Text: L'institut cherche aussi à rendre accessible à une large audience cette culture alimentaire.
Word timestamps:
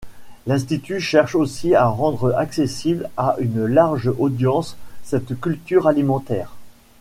L'institut 0.47 0.99
cherche 0.99 1.35
aussi 1.35 1.75
à 1.75 1.85
rendre 1.85 2.33
accessible 2.35 3.07
à 3.17 3.35
une 3.39 3.67
large 3.67 4.11
audience 4.17 4.75
cette 5.03 5.39
culture 5.39 5.85
alimentaire. 5.87 6.55